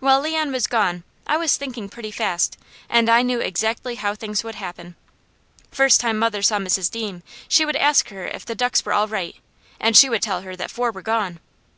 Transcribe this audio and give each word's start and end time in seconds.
While 0.00 0.20
Leon 0.22 0.52
was 0.52 0.66
gone 0.66 1.04
I 1.26 1.36
was 1.36 1.58
thinking 1.58 1.90
pretty 1.90 2.10
fast 2.10 2.56
and 2.88 3.10
I 3.10 3.20
knew 3.20 3.40
exactly 3.40 3.96
how 3.96 4.14
things 4.14 4.42
would 4.42 4.54
happen. 4.54 4.96
First 5.70 6.00
time 6.00 6.18
mother 6.18 6.40
saw 6.40 6.56
Mrs. 6.56 6.90
Deam 6.90 7.22
she 7.46 7.66
would 7.66 7.76
ask 7.76 8.08
her 8.08 8.24
if 8.26 8.46
the 8.46 8.54
ducks 8.54 8.82
were 8.86 8.94
all 8.94 9.06
right, 9.06 9.36
and 9.78 9.94
she 9.94 10.08
would 10.08 10.22
tell 10.22 10.40
that 10.40 10.70
four 10.70 10.92
were 10.92 11.02
gone. 11.02 11.40